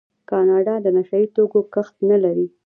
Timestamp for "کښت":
1.73-1.95